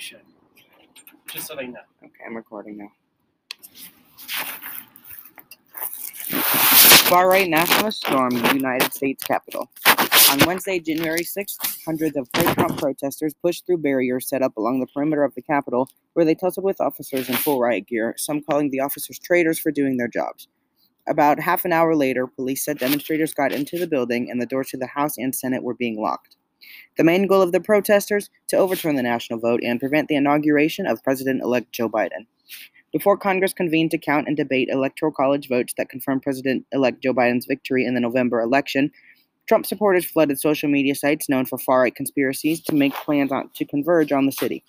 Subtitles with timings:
[0.00, 0.20] Should.
[1.28, 1.80] Just so they know.
[2.02, 2.90] Okay, I'm recording now.
[7.10, 9.70] Far right nationalists stormed the United States Capitol.
[10.30, 14.80] On Wednesday, January 6th, hundreds of pro Trump protesters pushed through barriers set up along
[14.80, 18.40] the perimeter of the Capitol, where they tussled with officers in full riot gear, some
[18.40, 20.48] calling the officers traitors for doing their jobs.
[21.10, 24.70] About half an hour later, police said demonstrators got into the building and the doors
[24.70, 26.36] to the House and Senate were being locked.
[26.96, 30.86] The main goal of the protesters to overturn the national vote and prevent the inauguration
[30.86, 32.26] of President-elect Joe Biden.
[32.92, 37.46] Before Congress convened to count and debate electoral college votes that confirmed President-elect Joe Biden's
[37.46, 38.90] victory in the November election,
[39.46, 43.64] Trump supporters flooded social media sites known for far-right conspiracies to make plans on, to
[43.64, 44.64] converge on the city.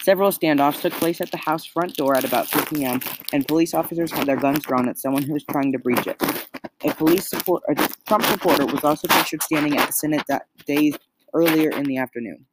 [0.00, 3.00] Several standoffs took place at the House front door at about 2 p.m.,
[3.32, 6.20] and police officers had their guns drawn at someone who was trying to breach it.
[6.84, 7.74] A police support, a
[8.08, 10.96] Trump supporter was also pictured standing at the Senate that days
[11.32, 12.44] earlier in the afternoon.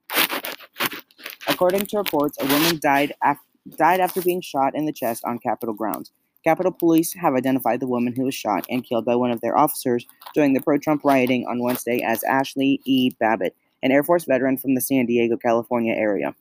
[1.48, 3.40] According to reports, a woman died, af-
[3.78, 6.12] died after being shot in the chest on Capitol grounds.
[6.44, 9.58] Capitol Police have identified the woman who was shot and killed by one of their
[9.58, 10.06] officers
[10.36, 13.12] during the pro Trump rioting on Wednesday as Ashli E.
[13.20, 16.36] Babbitt, an Air Force veteran from the San Diego, California area.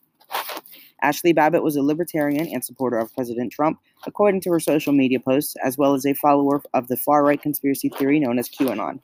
[1.03, 5.21] Ashli Babbitt was a libertarian and supporter of President Trump, according to her social media
[5.21, 9.01] posts, as well as a follower of the far right conspiracy theory known as QAnon.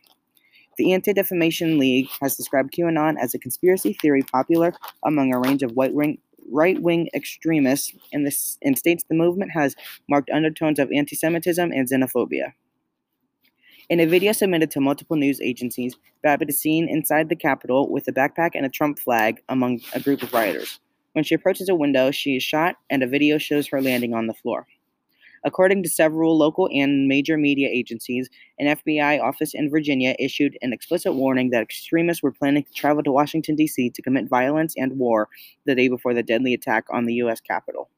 [0.76, 5.62] The Anti Defamation League has described QAnon as a conspiracy theory popular among a range
[5.62, 6.18] of white wing,
[6.50, 9.76] right wing extremists and, this, and states the movement has
[10.08, 12.54] marked undertones of anti Semitism and xenophobia.
[13.90, 18.08] In a video submitted to multiple news agencies, Babbitt is seen inside the Capitol with
[18.08, 20.80] a backpack and a Trump flag among a group of rioters.
[21.14, 24.26] When she approaches a window, she is shot, and a video shows her landing on
[24.26, 24.66] the floor.
[25.44, 30.72] According to several local and major media agencies, an FBI office in Virginia issued an
[30.72, 33.90] explicit warning that extremists were planning to travel to Washington, D.C.
[33.90, 35.28] to commit violence and war
[35.66, 37.40] the day before the deadly attack on the U.S.
[37.40, 37.88] Capitol.